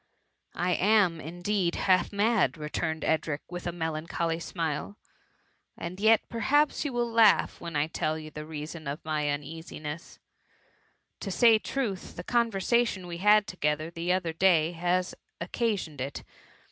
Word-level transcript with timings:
^" 0.01 0.03
I 0.67 0.71
am, 0.71 1.21
indeed, 1.21 1.75
half 1.75 2.11
mad,'' 2.11 2.57
returned 2.57 3.03
Edric, 3.03 3.41
with 3.51 3.67
a 3.67 3.71
melancholy 3.71 4.39
smile;" 4.39 4.97
and 5.77 5.99
yet, 5.99 6.27
perhaps, 6.27 6.83
you 6.83 6.91
will 6.91 7.07
laugh 7.11 7.61
when 7.61 7.75
I 7.75 7.85
tell 7.85 8.17
you 8.17 8.31
the 8.31 8.43
reason 8.47 8.87
of 8.87 9.05
my 9.05 9.29
uneasiness: 9.29 10.17
to 11.19 11.29
say 11.29 11.59
truth, 11.59 12.15
the 12.15 12.23
conversatioQ 12.23 13.05
.we 13.07 13.17
had 13.19 13.45
together 13.45 13.91
the 13.91 14.11
other 14.11 14.33
day 14.33 14.75
ha9 14.75 15.13
occa* 15.39 15.73
siqned 15.73 16.01
it. 16.01 16.23